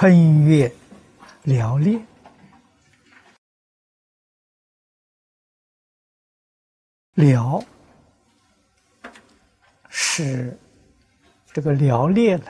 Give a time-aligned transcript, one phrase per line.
[0.00, 0.72] 春月
[1.44, 2.00] 寥烈，
[7.16, 7.62] 寥
[9.90, 10.58] 是
[11.52, 12.46] 这个寥烈呢，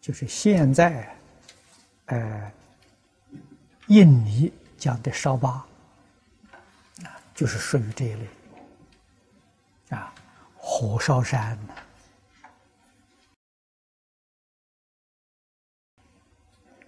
[0.00, 1.16] 就是现在
[2.06, 2.52] 呃
[3.86, 5.64] 印尼讲的烧巴
[7.04, 8.26] 啊，就是属于这一类
[9.90, 10.12] 啊，
[10.56, 11.56] 火烧山。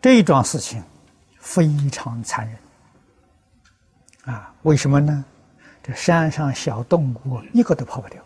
[0.04, 0.84] 这一桩事情
[1.38, 4.54] 非常残忍啊！
[4.60, 5.24] 为什么呢？
[5.82, 8.22] 这山上小动物一个都跑不掉，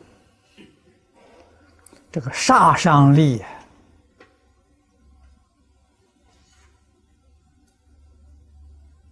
[2.10, 3.44] 这个杀伤力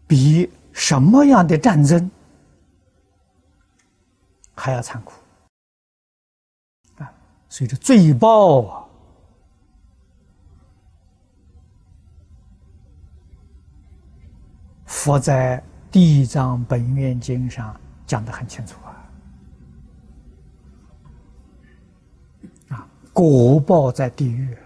[0.09, 2.11] 比什么样的战争
[4.57, 5.13] 还要残酷
[6.97, 7.15] 啊！
[7.49, 8.86] 所以这罪报啊！
[15.07, 15.57] 佛在
[15.93, 18.91] 《地藏本愿经》上讲的很清楚啊，
[22.71, 24.59] 啊，果报在地狱，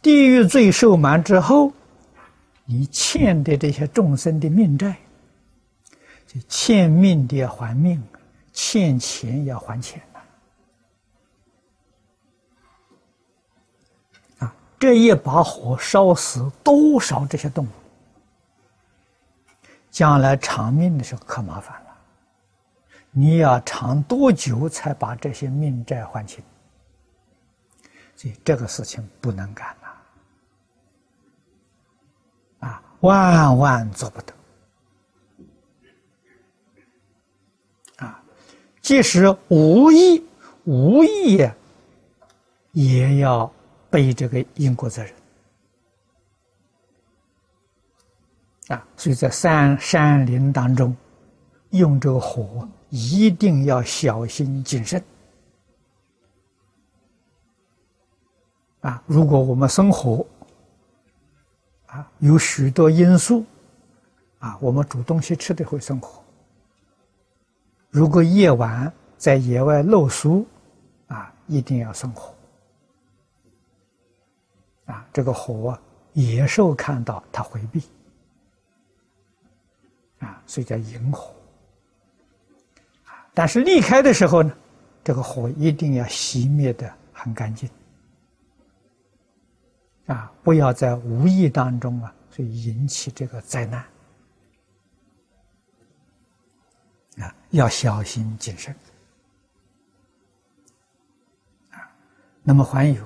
[0.00, 1.72] 地狱罪受满之后，
[2.64, 4.96] 你欠的这些众生的命债，
[6.28, 8.00] 就欠命的要还命，
[8.52, 10.00] 欠钱要还钱
[14.38, 17.68] 呐啊，这一把火烧死多少这些动物？
[19.94, 21.96] 将来偿命的时候可麻烦了，
[23.12, 26.42] 你要长多久才把这些命债还清？
[28.16, 29.76] 所以这个事情不能干
[32.60, 34.34] 呐，啊，万万做不得，
[37.98, 38.20] 啊，
[38.82, 40.26] 即使无意
[40.64, 41.48] 无意
[42.72, 43.48] 也要
[43.88, 45.14] 背这个因果责任。
[48.68, 50.96] 啊，所以在山山林当中，
[51.70, 55.02] 用这个火一定要小心谨慎。
[58.80, 60.26] 啊，如果我们生火，
[61.86, 63.44] 啊，有许多因素，
[64.38, 66.22] 啊，我们煮东西吃的会生火。
[67.90, 70.46] 如果夜晚在野外露宿，
[71.06, 72.34] 啊，一定要生火。
[74.86, 75.78] 啊，这个火
[76.14, 77.82] 野兽看到它回避。
[80.24, 81.34] 啊，所以叫引火。
[83.34, 84.56] 但是离开的时候呢，
[85.02, 87.68] 这个火一定要熄灭的很干净。
[90.06, 93.84] 啊，不要在无意当中啊，所以引起这个灾难。
[97.18, 98.74] 啊，要小心谨慎。
[101.70, 101.90] 啊，
[102.42, 103.04] 那么还有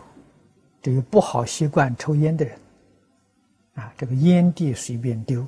[0.83, 2.59] 这个不好习惯抽烟的人，
[3.75, 5.47] 啊，这个烟蒂随便丢。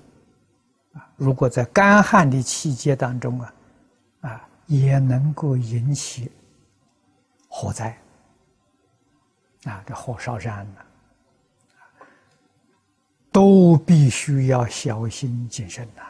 [0.92, 3.54] 啊，如果在干旱的期间当中啊，
[4.22, 6.30] 啊，也能够引起
[7.48, 7.96] 火灾，
[9.64, 10.80] 啊，这火烧山呢，
[13.30, 16.02] 都必须要小心谨慎呐。